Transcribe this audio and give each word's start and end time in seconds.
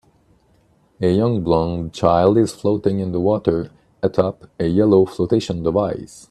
A 0.99 1.09
young 1.15 1.43
blond 1.43 1.93
child 1.93 2.35
is 2.35 2.55
floating 2.55 2.97
in 2.99 3.11
the 3.11 3.19
water 3.19 3.69
atop 4.01 4.45
a 4.59 4.65
yellow 4.65 5.05
flotation 5.05 5.61
device. 5.61 6.17